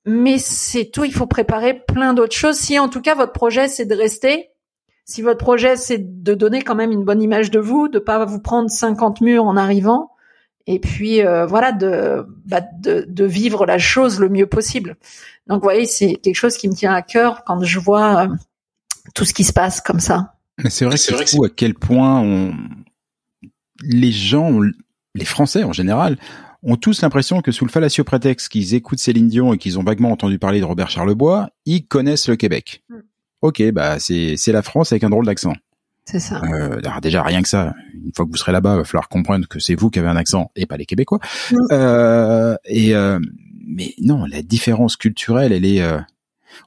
mais 0.06 0.38
c'est 0.38 0.90
tout, 0.90 1.04
il 1.04 1.14
faut 1.14 1.26
préparer 1.26 1.74
plein 1.74 2.12
d'autres 2.12 2.36
choses. 2.36 2.56
Si 2.56 2.78
en 2.78 2.88
tout 2.88 3.00
cas 3.00 3.14
votre 3.14 3.32
projet 3.32 3.68
c'est 3.68 3.86
de 3.86 3.94
rester, 3.94 4.50
si 5.04 5.22
votre 5.22 5.38
projet 5.38 5.76
c'est 5.76 6.22
de 6.22 6.34
donner 6.34 6.62
quand 6.62 6.74
même 6.74 6.92
une 6.92 7.04
bonne 7.04 7.22
image 7.22 7.50
de 7.50 7.58
vous, 7.58 7.88
de 7.88 7.98
pas 7.98 8.24
vous 8.24 8.40
prendre 8.40 8.70
50 8.70 9.20
murs 9.20 9.44
en 9.44 9.56
arrivant, 9.56 10.10
et 10.66 10.78
puis 10.78 11.22
euh, 11.22 11.46
voilà 11.46 11.72
de, 11.72 12.26
bah, 12.46 12.62
de, 12.78 13.04
de 13.08 13.24
vivre 13.24 13.66
la 13.66 13.78
chose 13.78 14.18
le 14.18 14.28
mieux 14.28 14.46
possible. 14.46 14.96
Donc 15.46 15.60
vous 15.60 15.66
voyez, 15.66 15.86
c'est 15.86 16.14
quelque 16.16 16.36
chose 16.36 16.56
qui 16.56 16.68
me 16.68 16.74
tient 16.74 16.94
à 16.94 17.02
cœur 17.02 17.44
quand 17.44 17.62
je 17.62 17.78
vois 17.78 18.24
euh, 18.24 18.28
tout 19.14 19.24
ce 19.24 19.34
qui 19.34 19.44
se 19.44 19.52
passe 19.52 19.80
comme 19.80 20.00
ça. 20.00 20.34
C'est 20.68 20.84
vrai, 20.84 20.96
c'est 20.96 21.12
vrai 21.12 21.24
à 21.24 21.48
quel 21.54 21.74
point 21.74 22.20
on... 22.20 22.54
les 23.82 24.12
gens, 24.12 24.60
les 25.14 25.24
Français 25.24 25.64
en 25.64 25.72
général, 25.72 26.16
ont 26.62 26.76
tous 26.76 27.02
l'impression 27.02 27.42
que 27.42 27.52
sous 27.52 27.66
le 27.66 27.70
fallacieux 27.70 28.04
prétexte 28.04 28.48
qu'ils 28.48 28.74
écoutent 28.74 29.00
Céline 29.00 29.28
Dion 29.28 29.52
et 29.52 29.58
qu'ils 29.58 29.78
ont 29.78 29.82
vaguement 29.82 30.10
entendu 30.10 30.38
parler 30.38 30.60
de 30.60 30.64
Robert 30.64 30.90
Charlebois, 30.90 31.50
ils 31.66 31.86
connaissent 31.86 32.28
le 32.28 32.36
Québec. 32.36 32.82
Ok, 33.44 33.62
bah 33.72 33.98
c'est 33.98 34.36
c'est 34.38 34.52
la 34.52 34.62
France 34.62 34.90
avec 34.92 35.04
un 35.04 35.10
drôle 35.10 35.26
d'accent. 35.26 35.52
C'est 36.06 36.18
ça. 36.18 36.40
Euh, 36.50 36.80
déjà 37.02 37.22
rien 37.22 37.42
que 37.42 37.48
ça, 37.48 37.74
une 37.92 38.10
fois 38.16 38.24
que 38.24 38.30
vous 38.30 38.38
serez 38.38 38.52
là-bas, 38.52 38.72
il 38.72 38.78
va 38.78 38.84
falloir 38.84 39.10
comprendre 39.10 39.46
que 39.46 39.58
c'est 39.58 39.74
vous 39.74 39.90
qui 39.90 39.98
avez 39.98 40.08
un 40.08 40.16
accent 40.16 40.50
et 40.56 40.64
pas 40.64 40.78
les 40.78 40.86
Québécois. 40.86 41.18
Euh, 41.70 42.56
et 42.64 42.94
euh, 42.94 43.18
mais 43.66 43.92
non, 44.00 44.24
la 44.24 44.40
différence 44.40 44.96
culturelle, 44.96 45.52
elle 45.52 45.66
est. 45.66 45.82
Euh, 45.82 45.98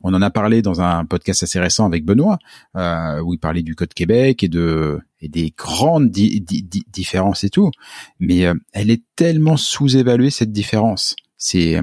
on 0.03 0.13
en 0.13 0.22
a 0.22 0.29
parlé 0.29 0.62
dans 0.62 0.79
un 0.79 1.03
podcast 1.05 1.41
assez 1.41 1.60
récent 1.60 1.88
avec 1.88 2.05
Benoît, 2.05 2.38
euh, 2.75 3.22
où 3.22 3.34
il 3.34 3.39
parlait 3.39 3.63
du 3.63 3.74
Code 3.74 3.96
Québec 3.96 4.43
et 4.43 4.48
de 4.48 5.00
et 5.19 5.29
des 5.29 5.55
grandes 5.57 6.12
différences 6.12 7.43
et 7.43 7.50
tout. 7.50 7.72
Mais 8.19 8.46
euh, 8.46 8.53
elle 8.72 8.91
est 8.91 9.01
tellement 9.15 9.57
sous-évaluée 9.57 10.29
cette 10.29 10.51
différence. 10.51 11.15
C'est 11.38 11.81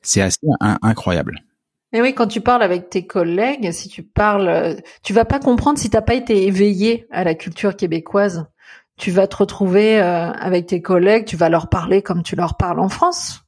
c'est 0.00 0.20
assez 0.20 0.38
incroyable. 0.60 1.42
Mais 1.92 2.00
oui, 2.00 2.14
quand 2.14 2.26
tu 2.26 2.40
parles 2.40 2.62
avec 2.62 2.88
tes 2.88 3.06
collègues, 3.06 3.70
si 3.72 3.88
tu 3.88 4.02
parles, 4.02 4.82
tu 5.02 5.12
vas 5.12 5.26
pas 5.26 5.38
comprendre 5.38 5.78
si 5.78 5.90
t'as 5.90 6.00
pas 6.00 6.14
été 6.14 6.46
éveillé 6.46 7.06
à 7.10 7.22
la 7.22 7.34
culture 7.34 7.76
québécoise. 7.76 8.46
Tu 8.96 9.10
vas 9.10 9.26
te 9.26 9.36
retrouver 9.36 10.00
euh, 10.00 10.30
avec 10.30 10.66
tes 10.66 10.80
collègues, 10.80 11.24
tu 11.24 11.36
vas 11.36 11.48
leur 11.48 11.68
parler 11.68 12.02
comme 12.02 12.22
tu 12.22 12.36
leur 12.36 12.56
parles 12.56 12.80
en 12.80 12.88
France. 12.88 13.42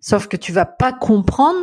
Sauf 0.00 0.28
que 0.28 0.36
tu 0.36 0.52
vas 0.52 0.66
pas 0.66 0.92
comprendre 0.92 1.58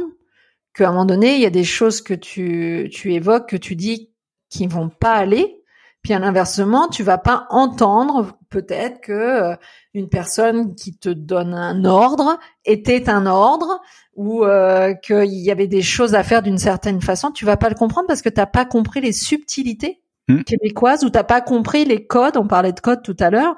qu'à 0.74 0.90
un 0.90 0.92
moment 0.92 1.06
donné, 1.06 1.36
il 1.36 1.42
y 1.42 1.46
a 1.46 1.52
des 1.52 1.64
choses 1.64 2.02
que 2.02 2.14
tu, 2.14 2.90
tu 2.92 3.14
évoques, 3.14 3.50
que 3.50 3.56
tu 3.56 3.76
dis 3.76 4.12
qui 4.50 4.68
vont 4.68 4.90
pas 4.90 5.14
aller. 5.14 5.64
Puis 6.02 6.14
à 6.14 6.20
l'inversement, 6.20 6.88
tu 6.88 7.02
vas 7.02 7.18
pas 7.18 7.48
entendre 7.50 8.38
peut-être 8.50 9.02
que 9.02 9.12
euh, 9.12 9.56
une 9.94 10.08
personne 10.08 10.76
qui 10.76 10.98
te 10.98 11.10
donne 11.10 11.54
un 11.54 11.84
ordre 11.84 12.38
était 12.64 13.10
un 13.10 13.26
ordre 13.26 13.82
ou 14.16 14.46
euh, 14.46 14.94
qu'il 14.94 15.34
y 15.34 15.52
avait 15.52 15.68
des 15.68 15.82
choses 15.82 16.16
à 16.16 16.24
faire 16.24 16.42
d'une 16.42 16.58
certaine 16.58 17.02
façon, 17.02 17.32
tu 17.32 17.46
vas 17.46 17.58
pas 17.58 17.70
le 17.70 17.76
comprendre 17.76 18.08
parce 18.08 18.22
que 18.22 18.30
t'as 18.30 18.46
pas 18.46 18.66
compris 18.66 19.02
les 19.02 19.12
subtilités 19.12 20.02
hmm. 20.30 20.44
québécoises 20.44 21.04
ou 21.04 21.10
t'as 21.10 21.24
pas 21.24 21.42
compris 21.42 21.86
les 21.86 22.06
codes. 22.06 22.38
On 22.38 22.48
parlait 22.48 22.72
de 22.72 22.80
codes 22.80 23.04
tout 23.04 23.18
à 23.20 23.30
l'heure. 23.30 23.56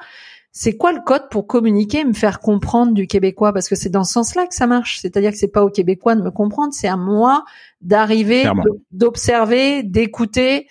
C'est 0.51 0.75
quoi 0.75 0.91
le 0.91 1.01
code 1.01 1.29
pour 1.29 1.45
communiquer, 1.45 2.03
me 2.03 2.13
faire 2.13 2.39
comprendre 2.39 2.93
du 2.93 3.05
québécois? 3.05 3.53
Parce 3.53 3.69
que 3.69 3.75
c'est 3.75 3.89
dans 3.89 4.03
ce 4.03 4.13
sens-là 4.13 4.47
que 4.47 4.55
ça 4.55 4.65
marche. 4.65 4.99
C'est-à-dire 4.99 5.29
que 5.31 5.37
c'est 5.37 5.51
pas 5.51 5.63
au 5.63 5.69
québécois 5.69 6.15
de 6.15 6.23
me 6.23 6.31
comprendre, 6.31 6.73
c'est 6.73 6.87
à 6.87 6.97
moi 6.97 7.45
d'arriver, 7.81 8.49
d'observer, 8.91 9.83
d'écouter. 9.83 10.65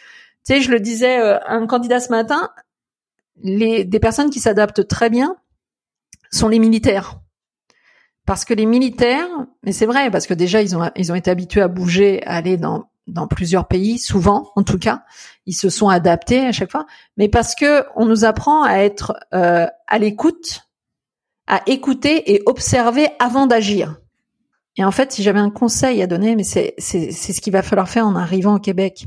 Tu 0.44 0.54
sais, 0.54 0.60
je 0.60 0.72
le 0.72 0.80
disais 0.80 1.16
à 1.16 1.24
euh, 1.24 1.38
un 1.46 1.66
candidat 1.68 2.00
ce 2.00 2.10
matin, 2.10 2.50
les, 3.42 3.84
des 3.84 4.00
personnes 4.00 4.30
qui 4.30 4.40
s'adaptent 4.40 4.88
très 4.88 5.10
bien 5.10 5.36
sont 6.32 6.48
les 6.48 6.58
militaires 6.58 7.20
parce 8.26 8.44
que 8.44 8.52
les 8.52 8.66
militaires, 8.66 9.28
mais 9.62 9.72
c'est 9.72 9.86
vrai, 9.86 10.10
parce 10.10 10.26
que 10.26 10.34
déjà 10.34 10.60
ils 10.60 10.76
ont 10.76 10.90
ils 10.96 11.12
ont 11.12 11.14
été 11.14 11.30
habitués 11.30 11.62
à 11.62 11.68
bouger, 11.68 12.22
à 12.26 12.36
aller 12.36 12.56
dans 12.56 12.90
dans 13.06 13.28
plusieurs 13.28 13.68
pays, 13.68 13.98
souvent 13.98 14.50
en 14.56 14.64
tout 14.64 14.78
cas, 14.78 15.04
ils 15.46 15.54
se 15.54 15.70
sont 15.70 15.88
adaptés 15.88 16.44
à 16.44 16.52
chaque 16.52 16.72
fois, 16.72 16.86
mais 17.16 17.28
parce 17.28 17.54
que 17.54 17.84
on 17.94 18.04
nous 18.04 18.24
apprend 18.24 18.64
à 18.64 18.78
être 18.78 19.14
euh, 19.32 19.66
à 19.86 19.98
l'écoute, 19.98 20.68
à 21.46 21.62
écouter 21.66 22.34
et 22.34 22.42
observer 22.46 23.08
avant 23.20 23.46
d'agir. 23.46 24.00
Et 24.76 24.84
en 24.84 24.90
fait, 24.90 25.12
si 25.12 25.22
j'avais 25.22 25.38
un 25.38 25.50
conseil 25.50 26.02
à 26.02 26.08
donner, 26.08 26.34
mais 26.34 26.44
c'est 26.44 26.74
c'est 26.78 27.12
c'est 27.12 27.32
ce 27.32 27.40
qu'il 27.40 27.52
va 27.52 27.62
falloir 27.62 27.88
faire 27.88 28.06
en 28.06 28.16
arrivant 28.16 28.56
au 28.56 28.60
Québec, 28.60 29.06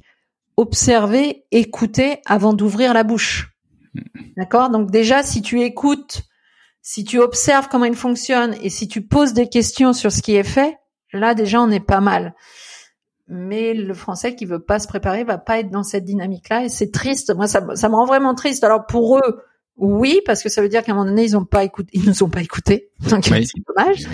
observer, 0.56 1.44
écouter 1.52 2.22
avant 2.26 2.54
d'ouvrir 2.54 2.94
la 2.94 3.04
bouche. 3.04 3.54
Hmm. 3.94 4.02
D'accord? 4.38 4.70
Donc 4.70 4.92
déjà, 4.92 5.24
si 5.24 5.42
tu 5.42 5.62
écoutes 5.62 6.22
si 6.82 7.04
tu 7.04 7.20
observes 7.20 7.68
comment 7.70 7.86
il 7.86 7.96
fonctionne 7.96 8.56
et 8.62 8.70
si 8.70 8.88
tu 8.88 9.02
poses 9.02 9.34
des 9.34 9.50
questions 9.50 9.94
sur 9.94 10.12
ce 10.12 10.22
qui 10.22 10.36
est 10.36 10.44
fait, 10.44 10.78
là 11.14 11.34
déjà 11.34 11.62
on 11.62 11.70
est 11.70 11.80
pas 11.80 12.02
mal. 12.02 12.36
Mais 13.28 13.76
le 13.76 13.94
français 13.94 14.36
qui 14.36 14.46
veut 14.46 14.60
pas 14.60 14.80
se 14.80 14.88
préparer 14.88 15.24
va 15.24 15.38
pas 15.38 15.60
être 15.60 15.70
dans 15.70 15.84
cette 15.84 16.04
dynamique-là 16.04 16.66
et 16.66 16.70
c'est 16.70 16.92
triste. 16.92 17.34
Moi, 17.36 17.48
ça, 17.48 17.64
ça 17.76 17.88
me 17.88 17.94
rend 17.94 18.06
vraiment 18.06 18.34
triste. 18.34 18.64
Alors 18.64 18.88
pour 18.88 19.18
eux, 19.18 19.44
oui, 19.78 20.20
parce 20.26 20.44
que 20.44 20.50
ça 20.50 20.62
veut 20.62 20.68
dire 20.68 20.84
qu'à 20.84 20.92
un 20.92 20.96
moment 20.96 21.10
donné, 21.10 21.24
ils 21.24 21.38
ont 21.38 21.46
pas 21.46 21.64
écouté, 21.64 21.90
ils 21.94 22.06
nous 22.06 22.24
ont 22.24 22.30
pas 22.30 22.42
écoutés. 22.42 22.90
Donc 23.10 23.26
c'est 23.26 23.46
dommage. 23.68 24.08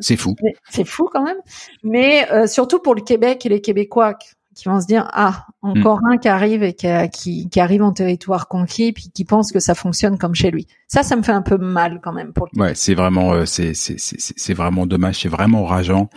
C'est 0.00 0.16
fou. 0.16 0.34
C'est 0.68 0.84
fou 0.84 1.08
quand 1.10 1.22
même. 1.22 1.38
Mais 1.82 2.30
euh, 2.32 2.46
surtout 2.46 2.80
pour 2.80 2.94
le 2.94 3.00
Québec 3.02 3.46
et 3.46 3.48
les 3.48 3.60
Québécois 3.60 4.14
qui 4.54 4.68
vont 4.68 4.80
se 4.80 4.86
dire 4.86 5.08
ah 5.12 5.46
encore 5.62 6.00
mm. 6.02 6.12
un 6.12 6.18
qui 6.18 6.28
arrive 6.28 6.62
et 6.62 6.74
qui, 6.74 7.48
qui, 7.48 7.60
arrive 7.60 7.82
en 7.82 7.92
territoire 7.92 8.48
conquis 8.48 8.92
puis 8.92 9.10
qui 9.12 9.24
pense 9.24 9.52
que 9.52 9.60
ça 9.60 9.74
fonctionne 9.74 10.18
comme 10.18 10.34
chez 10.34 10.50
lui. 10.50 10.66
Ça, 10.88 11.02
ça 11.02 11.16
me 11.16 11.22
fait 11.22 11.32
un 11.32 11.42
peu 11.42 11.58
mal 11.58 12.00
quand 12.02 12.12
même 12.12 12.32
pour. 12.32 12.48
Ouais, 12.56 12.74
c'est 12.74 12.94
vraiment 12.94 13.32
euh, 13.32 13.44
c'est 13.44 13.74
c'est 13.74 13.96
c'est 13.98 14.54
vraiment 14.54 14.86
dommage, 14.86 15.20
c'est 15.20 15.28
vraiment 15.28 15.64
rageant. 15.64 16.08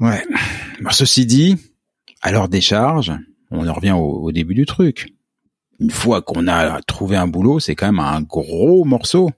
Ouais. 0.00 0.22
ceci 0.90 1.26
dit, 1.26 1.56
à 2.22 2.32
leur 2.32 2.48
décharge, 2.48 3.12
on 3.50 3.68
en 3.68 3.72
revient 3.72 3.92
au, 3.92 4.32
début 4.32 4.54
du 4.54 4.64
truc. 4.64 5.14
Une 5.78 5.90
fois 5.90 6.22
qu'on 6.22 6.48
a 6.48 6.80
trouvé 6.82 7.16
un 7.16 7.26
boulot, 7.26 7.60
c'est 7.60 7.74
quand 7.74 7.86
même 7.86 8.00
un 8.00 8.22
gros 8.22 8.84
morceau 8.84 9.30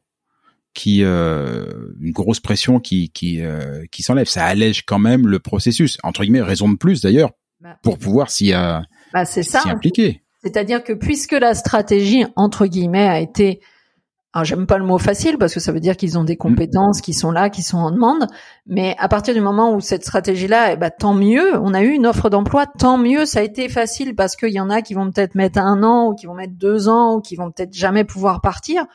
qui 0.74 1.02
euh, 1.02 1.66
une 2.00 2.12
grosse 2.12 2.40
pression 2.40 2.80
qui 2.80 3.10
qui 3.10 3.42
euh, 3.42 3.84
qui 3.90 4.02
s'enlève 4.02 4.26
ça 4.26 4.44
allège 4.44 4.84
quand 4.86 4.98
même 4.98 5.26
le 5.26 5.38
processus 5.38 5.98
entre 6.02 6.22
guillemets 6.22 6.40
raison 6.40 6.70
de 6.70 6.76
plus 6.76 7.02
d'ailleurs 7.02 7.30
bah, 7.62 7.76
pour 7.82 7.98
pouvoir 7.98 8.30
s'y 8.30 8.52
euh, 8.52 8.80
bah, 9.12 9.24
impliquer. 9.66 10.22
C'est-à-dire 10.42 10.82
que 10.82 10.92
puisque 10.92 11.32
la 11.32 11.54
stratégie 11.54 12.24
entre 12.34 12.66
guillemets 12.66 13.06
a 13.08 13.20
été 13.20 13.60
alors 14.32 14.44
j'aime 14.44 14.66
pas 14.66 14.78
le 14.78 14.84
mot 14.84 14.98
facile 14.98 15.36
parce 15.38 15.52
que 15.52 15.60
ça 15.60 15.72
veut 15.72 15.80
dire 15.80 15.96
qu'ils 15.96 16.18
ont 16.18 16.24
des 16.24 16.34
mm. 16.34 16.38
compétences 16.38 17.00
qui 17.00 17.12
sont 17.12 17.30
là, 17.30 17.50
qui 17.50 17.62
sont 17.62 17.78
en 17.78 17.90
demande, 17.90 18.26
mais 18.66 18.96
à 18.98 19.08
partir 19.08 19.34
du 19.34 19.40
moment 19.40 19.74
où 19.74 19.80
cette 19.80 20.02
stratégie-là, 20.02 20.72
eh 20.72 20.76
ben, 20.76 20.90
tant 20.90 21.14
mieux, 21.14 21.56
on 21.58 21.74
a 21.74 21.82
eu 21.82 21.90
une 21.90 22.06
offre 22.06 22.30
d'emploi, 22.30 22.66
tant 22.66 22.98
mieux, 22.98 23.26
ça 23.26 23.40
a 23.40 23.42
été 23.42 23.68
facile 23.68 24.14
parce 24.14 24.34
qu'il 24.34 24.52
y 24.52 24.60
en 24.60 24.70
a 24.70 24.80
qui 24.82 24.94
vont 24.94 25.10
peut-être 25.10 25.34
mettre 25.34 25.58
un 25.58 25.82
an 25.82 26.08
ou 26.08 26.14
qui 26.14 26.26
vont 26.26 26.34
mettre 26.34 26.54
deux 26.54 26.88
ans 26.88 27.16
ou 27.16 27.20
qui 27.20 27.36
vont 27.36 27.50
peut-être 27.50 27.74
jamais 27.74 28.04
pouvoir 28.04 28.40
partir, 28.40 28.86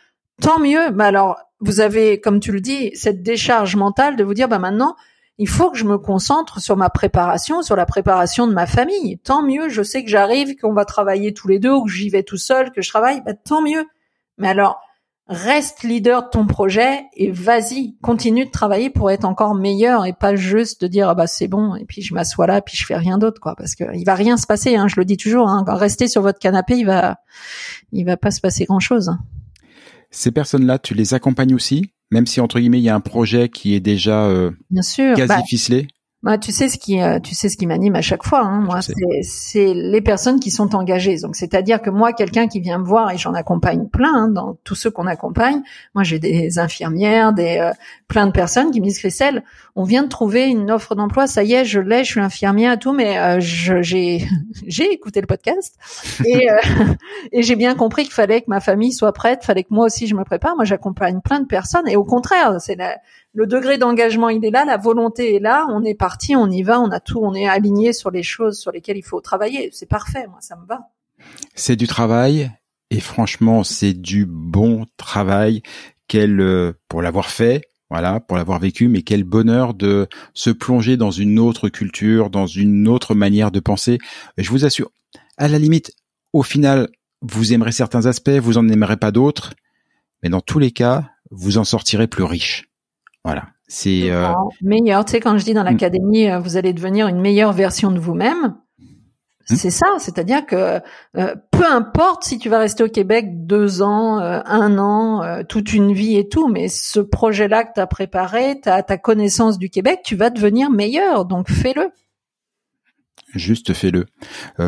tant 0.42 0.60
mieux. 0.60 0.92
Mais 0.92 1.06
alors 1.06 1.38
vous 1.60 1.80
avez, 1.80 2.20
comme 2.20 2.40
tu 2.40 2.52
le 2.52 2.60
dis, 2.60 2.92
cette 2.96 3.22
décharge 3.22 3.76
mentale 3.76 4.16
de 4.16 4.24
vous 4.24 4.34
dire, 4.34 4.50
bah 4.50 4.60
maintenant, 4.60 4.96
il 5.38 5.48
faut 5.48 5.70
que 5.70 5.78
je 5.78 5.86
me 5.86 5.98
concentre 5.98 6.60
sur 6.60 6.78
ma 6.78 6.90
préparation, 6.90 7.62
sur 7.62 7.76
la 7.76 7.86
préparation 7.86 8.48
de 8.48 8.54
ma 8.54 8.66
famille. 8.66 9.20
Tant 9.20 9.44
mieux, 9.44 9.70
je 9.70 9.84
sais 9.84 10.04
que 10.04 10.10
j'arrive, 10.10 10.56
qu'on 10.56 10.74
va 10.74 10.86
travailler 10.86 11.34
tous 11.34 11.48
les 11.48 11.60
deux, 11.60 11.72
ou 11.72 11.86
que 11.86 11.92
j'y 11.92 12.10
vais 12.10 12.24
tout 12.24 12.38
seul, 12.38 12.72
que 12.72 12.82
je 12.82 12.90
travaille, 12.90 13.22
bah, 13.22 13.34
tant 13.34 13.62
mieux. 13.62 13.86
Mais 14.38 14.48
alors, 14.48 14.80
reste 15.28 15.84
leader 15.84 16.24
de 16.24 16.30
ton 16.30 16.48
projet 16.48 17.04
et 17.14 17.32
vas-y, 17.32 17.98
continue 18.02 18.46
de 18.46 18.52
travailler 18.52 18.90
pour 18.90 19.12
être 19.12 19.26
encore 19.26 19.56
meilleur 19.56 20.06
et 20.06 20.14
pas 20.14 20.36
juste 20.36 20.82
de 20.82 20.88
dire 20.88 21.10
ah 21.10 21.16
bah 21.16 21.28
c'est 21.28 21.50
bon 21.50 21.76
et 21.76 21.84
puis 21.84 22.02
je 22.02 22.14
m'assois 22.14 22.48
là 22.48 22.62
puis 22.62 22.78
je 22.78 22.86
fais 22.86 22.96
rien 22.96 23.18
d'autre 23.18 23.42
quoi 23.42 23.54
parce 23.58 23.76
que 23.76 23.84
il 23.94 24.06
va 24.06 24.16
rien 24.16 24.38
se 24.38 24.48
passer 24.48 24.78
hein, 24.78 24.88
je 24.88 24.96
le 24.96 25.04
dis 25.04 25.18
toujours 25.18 25.50
hein, 25.50 25.66
rester 25.68 26.08
sur 26.08 26.22
votre 26.22 26.40
canapé 26.40 26.78
il 26.78 26.86
va 26.86 27.18
il 27.92 28.06
va 28.06 28.16
pas 28.16 28.32
se 28.32 28.40
passer 28.40 28.64
grand 28.64 28.80
chose. 28.80 29.12
Ces 30.10 30.32
personnes-là, 30.32 30.80
tu 30.80 30.94
les 30.94 31.14
accompagnes 31.14 31.54
aussi? 31.54 31.92
Même 32.12 32.26
si 32.26 32.40
entre 32.40 32.60
guillemets 32.60 32.80
il 32.80 32.84
y 32.84 32.90
a 32.90 32.96
un 32.96 33.02
projet 33.02 33.50
qui 33.50 33.74
est 33.74 33.80
déjà 33.80 34.26
euh, 34.26 34.52
Bien 34.70 34.82
sûr, 34.82 35.16
quasi 35.16 35.28
bah, 35.28 35.44
ficelé 35.48 35.88
bah, 36.24 36.40
tu 36.40 36.52
sais 36.52 36.68
ce 36.68 36.80
qui, 36.80 37.00
euh, 37.00 37.20
tu 37.20 37.36
sais 37.36 37.48
ce 37.48 37.58
qui 37.58 37.68
m'anime 37.68 37.96
à 37.96 38.02
chaque 38.02 38.24
fois. 38.24 38.42
Hein, 38.42 38.62
moi, 38.62 38.80
c'est 39.22 39.74
les 39.74 40.02
personnes 40.02 40.40
qui 40.40 40.50
sont 40.50 40.76
engagées. 40.76 41.18
Donc, 41.20 41.36
c'est-à-dire 41.36 41.80
que 41.80 41.92
moi, 41.92 42.12
quelqu'un 42.12 42.48
qui 42.48 42.60
vient 42.60 42.80
me 42.80 42.86
voir 42.86 43.12
et 43.12 43.20
j'en 43.20 43.36
accompagne 43.36 43.88
plein 43.88 44.24
hein, 44.24 44.28
dans 44.28 44.58
tous 44.64 44.74
ceux 44.74 44.90
qu'on 44.90 45.06
accompagne. 45.06 45.62
Moi, 45.94 46.04
j'ai 46.04 46.18
des 46.18 46.58
infirmières, 46.58 47.34
des 47.34 47.60
euh, 47.60 47.72
plein 48.08 48.26
de 48.26 48.32
personnes 48.32 48.72
qui 48.72 48.82
me 48.82 48.86
disent 48.86 48.98
Christelle, 48.98 49.44
on 49.76 49.84
vient 49.84 50.02
de 50.02 50.08
trouver 50.08 50.48
une 50.48 50.72
offre 50.72 50.96
d'emploi. 50.96 51.28
Ça 51.28 51.44
y 51.44 51.54
est, 51.54 51.66
je 51.66 51.80
l'ai, 51.80 52.04
je 52.04 52.10
suis 52.10 52.20
infirmière 52.20 52.74
et 52.74 52.80
tout, 52.80 52.94
mais 52.94 53.20
euh, 53.20 53.38
j'ai 53.40 54.28
j'ai 54.66 54.92
écouté 54.92 55.22
le 55.22 55.28
podcast 55.28 55.76
et 56.26 56.48
et 57.32 57.44
j'ai 57.44 57.56
bien 57.56 57.76
compris 57.76 58.04
qu'il 58.04 58.14
fallait 58.14 58.42
que 58.42 58.48
ma 58.48 58.60
famille 58.60 58.92
soit 58.92 59.14
prête, 59.14 59.44
fallait 59.44 59.64
que 59.64 59.74
moi 59.74 59.86
aussi 59.86 60.08
je 60.08 60.16
me 60.16 60.24
prépare. 60.24 60.56
Moi, 60.56 60.66
j'accompagne 60.66 61.22
plein 61.22 61.42
de 61.42 61.46
personnes 61.46 61.88
et 61.88 61.96
au 61.96 62.04
contraire, 62.04 62.60
c'est 62.60 62.76
la 62.76 62.98
le 63.38 63.46
degré 63.46 63.78
d'engagement 63.78 64.30
il 64.30 64.44
est 64.44 64.50
là, 64.50 64.66
la 64.66 64.78
volonté 64.78 65.36
est 65.36 65.40
là, 65.40 65.68
on 65.70 65.84
est 65.84 65.94
parti, 65.94 66.36
on 66.36 66.50
y 66.50 66.64
va, 66.64 66.82
on 66.82 66.90
a 66.90 67.00
tout, 67.00 67.20
on 67.22 67.36
est 67.36 67.48
aligné 67.48 67.94
sur 67.94 68.10
les 68.10 68.24
choses 68.24 68.58
sur 68.58 68.72
lesquelles 68.72 68.98
il 68.98 69.04
faut 69.04 69.22
travailler. 69.22 69.70
C'est 69.72 69.86
parfait, 69.86 70.26
moi 70.26 70.40
ça 70.42 70.56
me 70.56 70.66
va. 70.66 70.90
C'est 71.54 71.76
du 71.76 71.86
travail 71.86 72.52
et 72.90 73.00
franchement 73.00 73.64
c'est 73.64 73.94
du 73.94 74.26
bon 74.26 74.88
travail. 74.98 75.62
Quel 76.08 76.42
euh, 76.42 76.74
pour 76.88 77.04
l'avoir 77.04 77.30
fait, 77.30 77.62
voilà, 77.92 78.20
pour 78.20 78.38
l'avoir 78.38 78.58
vécu, 78.58 78.88
mais 78.88 79.04
quel 79.04 79.24
bonheur 79.24 79.76
de 79.76 80.08
se 80.34 80.50
plonger 80.50 80.98
dans 80.98 81.12
une 81.12 81.38
autre 81.38 81.70
culture, 81.70 82.32
dans 82.32 82.48
une 82.48 82.88
autre 82.88 83.14
manière 83.14 83.52
de 83.52 83.60
penser. 83.60 84.00
Je 84.40 84.50
vous 84.50 84.66
assure, 84.66 84.90
à 85.38 85.48
la 85.48 85.60
limite, 85.60 85.92
au 86.34 86.42
final, 86.42 86.90
vous 87.22 87.54
aimerez 87.54 87.72
certains 87.72 88.08
aspects, 88.08 88.32
vous 88.32 88.58
en 88.58 88.68
aimerez 88.68 88.98
pas 88.98 89.12
d'autres, 89.12 89.54
mais 90.24 90.30
dans 90.30 90.42
tous 90.42 90.58
les 90.58 90.72
cas, 90.72 91.12
vous 91.30 91.60
en 91.60 91.64
sortirez 91.64 92.08
plus 92.08 92.24
riche. 92.24 92.68
Voilà. 93.28 93.48
C'est 93.68 94.10
euh... 94.10 94.32
meilleur. 94.62 95.04
Tu 95.04 95.12
sais, 95.12 95.20
quand 95.20 95.38
je 95.38 95.44
dis 95.44 95.54
dans 95.54 95.64
mm. 95.64 95.66
l'académie, 95.66 96.30
euh, 96.30 96.40
vous 96.40 96.56
allez 96.56 96.72
devenir 96.72 97.10
une 97.10 97.20
meilleure 97.20 97.52
version 97.52 97.92
de 97.92 98.00
vous-même. 98.00 98.56
Mm. 98.80 98.86
C'est 99.56 99.70
ça, 99.70 99.88
c'est-à-dire 100.00 100.46
que 100.46 100.80
euh, 101.18 101.36
peu 101.52 101.66
importe 101.70 102.24
si 102.24 102.38
tu 102.38 102.48
vas 102.48 102.60
rester 102.60 102.86
au 102.86 102.88
Québec 102.88 103.46
deux 103.46 103.82
ans, 103.82 104.22
euh, 104.22 104.40
un 104.46 104.78
an, 104.78 105.44
toute 105.44 105.74
une 105.74 105.92
vie 105.92 106.16
et 106.16 106.30
tout, 106.30 106.48
mais 106.48 106.70
ce 106.70 107.02
projet-là 107.02 107.66
que 107.66 107.72
tu 107.76 107.82
as 107.82 107.88
préparé, 107.88 108.62
ta 108.62 108.98
connaissance 108.98 109.58
du 109.58 109.70
Québec, 109.70 110.00
tu 110.06 110.16
vas 110.16 110.30
devenir 110.30 110.70
meilleur, 110.70 111.26
donc 111.26 111.50
fais-le. 111.50 111.92
Juste 113.36 113.74
fais-le. 113.74 114.06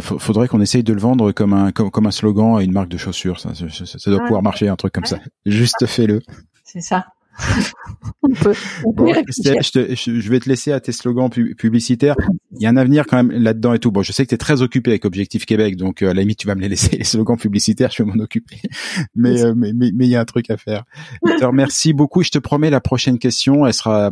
Faudrait 0.02 0.50
qu'on 0.50 0.60
essaye 0.60 0.84
de 0.84 0.92
le 0.92 1.00
vendre 1.00 1.32
comme 1.32 1.54
un 1.54 1.72
comme, 1.72 1.92
comme 1.92 2.08
un 2.08 2.12
slogan 2.12 2.58
à 2.58 2.62
une 2.62 2.74
marque 2.74 2.90
de 2.90 2.98
chaussures. 2.98 3.40
Ça, 3.40 3.52
ça, 3.54 4.12
doit 4.12 4.20
pouvoir 4.20 4.44
marcher 4.44 4.68
un 4.68 4.76
truc 4.76 4.94
comme 4.94 5.06
ça. 5.06 5.18
Juste 5.46 5.86
fais-le. 5.86 6.22
C'est 6.66 6.82
ça. 6.82 7.06
on 8.24 8.30
peut, 8.30 8.54
je, 8.54 10.30
vais 10.30 10.40
te 10.40 10.50
laisser 10.50 10.72
à 10.72 10.80
tes 10.80 10.92
slogans 10.92 11.30
publicitaires. 11.30 12.16
Il 12.52 12.62
y 12.62 12.66
a 12.66 12.70
un 12.70 12.78
avenir 12.78 13.06
quand 13.08 13.18
même 13.18 13.32
là-dedans 13.32 13.74
et 13.74 13.80
tout. 13.80 13.92
Bon, 13.92 14.02
je 14.02 14.12
sais 14.12 14.24
que 14.24 14.30
tu 14.30 14.36
es 14.36 14.38
très 14.38 14.62
occupé 14.62 14.92
avec 14.92 15.06
Objectif 15.06 15.46
Québec, 15.46 15.76
donc 15.76 16.02
euh, 16.02 16.10
à 16.10 16.14
la 16.14 16.22
limite 16.22 16.40
tu 16.40 16.48
vas 16.48 16.56
me 16.56 16.62
les 16.62 16.70
laisser 16.70 16.96
les 16.98 17.04
slogans 17.04 17.38
publicitaires, 17.38 17.92
je 17.92 18.04
vais 18.04 18.12
m'en 18.12 18.22
occuper. 18.22 18.58
Mais, 19.16 19.44
euh, 19.44 19.54
mais 19.56 19.72
mais 19.74 20.06
il 20.06 20.10
y 20.10 20.16
a 20.16 20.22
un 20.22 20.26
truc 20.26 20.50
à 20.50 20.58
faire. 20.58 20.84
Je 21.26 21.38
te 21.40 21.46
remercie 21.46 21.94
beaucoup. 21.94 22.24
Je 22.24 22.30
te 22.30 22.40
promets 22.40 22.70
la 22.70 22.82
prochaine 22.82 23.20
question, 23.20 23.66
elle 23.66 23.74
sera 23.74 24.12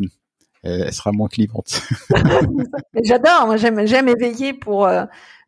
elle 0.63 0.93
sera 0.93 1.11
moins 1.11 1.29
clivante. 1.29 1.81
J'adore, 3.03 3.45
moi 3.45 3.57
j'aime 3.57 4.07
éveiller 4.07 4.53
pour 4.53 4.85
euh, 4.85 5.05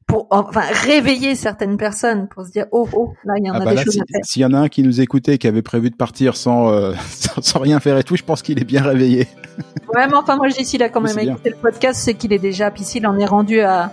pour 0.10 0.25
enfin 0.32 0.63
réveiller 0.86 1.36
certaines 1.36 1.78
personnes 1.78 2.28
pour 2.28 2.44
se 2.44 2.51
dire 2.51 2.66
oh 2.72 2.89
oh 2.94 3.13
là 3.24 3.36
il 3.38 3.46
y 3.46 3.51
en 3.51 3.54
ah 3.54 3.58
a 3.58 3.66
bah 3.66 3.75
des 3.75 3.84
choses 3.84 3.98
à 3.98 4.04
faire. 4.12 4.22
S'il 4.24 4.42
y 4.42 4.46
en 4.46 4.54
a 4.54 4.58
un 4.58 4.68
qui 4.68 4.82
nous 4.82 5.01
écoutait 5.01 5.38
qui 5.38 5.48
avait 5.48 5.62
prévu 5.62 5.92
de 5.92 5.96
partir 5.96 6.36
sans 6.36 6.74
euh, 6.74 6.94
sans, 7.42 7.60
rien 7.60 7.80
faire 7.80 7.98
et 7.98 8.04
tout, 8.04 8.16
je 8.16 8.24
pense 8.24 8.42
qu'il 8.42 8.60
est 8.60 8.66
bien 8.66 8.82
réveillé. 8.82 9.28
Ouais, 9.94 10.08
mais 10.08 10.16
enfin 10.16 10.36
moi 10.36 10.50
je 10.50 10.56
dis 10.56 10.66
s'il 10.66 10.82
a 10.82 10.89
quand 10.89 11.01
même 11.01 11.18
écouté 11.20 11.51
le 11.51 11.56
podcast, 11.56 12.01
c'est 12.04 12.16
qu'il 12.16 12.34
est 12.34 12.39
déjà 12.39 12.72
puis 12.72 12.84
s'il 12.84 13.06
en 13.06 13.20
est 13.20 13.25
rendu 13.25 13.62
à 13.62 13.92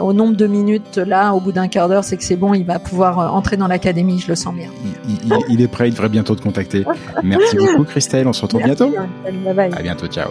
au 0.00 0.12
nombre 0.12 0.36
de 0.36 0.46
minutes 0.46 0.96
là, 0.96 1.32
au 1.32 1.40
bout 1.40 1.52
d'un 1.52 1.68
quart 1.68 1.88
d'heure, 1.88 2.04
c'est 2.04 2.16
que 2.16 2.24
c'est 2.24 2.36
bon, 2.36 2.54
il 2.54 2.64
va 2.64 2.78
pouvoir 2.78 3.18
euh, 3.18 3.28
entrer 3.28 3.56
dans 3.56 3.68
l'académie, 3.68 4.18
je 4.18 4.28
le 4.28 4.34
sens 4.34 4.54
bien. 4.54 4.68
Il, 5.48 5.60
est 5.60 5.68
prêt, 5.68 5.88
il 5.88 5.92
devrait 5.92 6.08
bientôt 6.08 6.34
te 6.34 6.42
contacter. 6.42 6.84
Merci 7.22 7.56
beaucoup 7.56 7.84
Christelle, 7.84 8.26
on 8.26 8.32
se 8.32 8.42
retrouve 8.42 8.62
bientôt. 8.62 8.90
À 9.56 9.82
bientôt, 9.82 10.06
ciao. 10.06 10.30